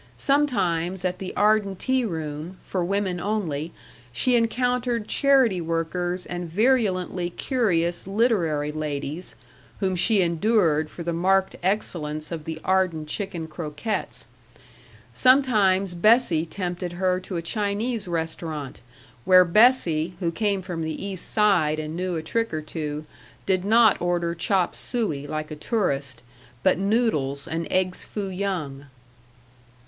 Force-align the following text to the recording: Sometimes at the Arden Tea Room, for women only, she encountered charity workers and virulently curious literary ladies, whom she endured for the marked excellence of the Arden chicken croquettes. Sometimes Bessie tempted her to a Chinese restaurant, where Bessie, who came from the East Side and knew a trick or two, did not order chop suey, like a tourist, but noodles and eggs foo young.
Sometimes 0.17 1.05
at 1.05 1.19
the 1.19 1.31
Arden 1.35 1.75
Tea 1.75 2.03
Room, 2.05 2.57
for 2.65 2.83
women 2.83 3.19
only, 3.19 3.71
she 4.11 4.35
encountered 4.35 5.07
charity 5.07 5.61
workers 5.61 6.25
and 6.25 6.49
virulently 6.49 7.29
curious 7.29 8.07
literary 8.07 8.71
ladies, 8.71 9.35
whom 9.79 9.95
she 9.95 10.23
endured 10.23 10.89
for 10.89 11.03
the 11.03 11.13
marked 11.13 11.55
excellence 11.61 12.31
of 12.31 12.45
the 12.45 12.59
Arden 12.65 13.05
chicken 13.05 13.45
croquettes. 13.47 14.25
Sometimes 15.13 15.93
Bessie 15.93 16.47
tempted 16.47 16.93
her 16.93 17.19
to 17.19 17.37
a 17.37 17.43
Chinese 17.43 18.07
restaurant, 18.07 18.81
where 19.23 19.45
Bessie, 19.45 20.15
who 20.19 20.31
came 20.31 20.63
from 20.63 20.81
the 20.81 20.99
East 20.99 21.29
Side 21.29 21.77
and 21.77 21.95
knew 21.95 22.15
a 22.15 22.23
trick 22.23 22.51
or 22.51 22.63
two, 22.63 23.05
did 23.45 23.63
not 23.63 24.01
order 24.01 24.33
chop 24.33 24.75
suey, 24.75 25.27
like 25.27 25.51
a 25.51 25.55
tourist, 25.55 26.23
but 26.63 26.79
noodles 26.79 27.47
and 27.47 27.67
eggs 27.69 28.03
foo 28.03 28.29
young. 28.31 28.87